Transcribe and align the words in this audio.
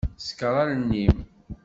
Ṣekkeṛ 0.25 0.55
allen-im. 0.63 1.15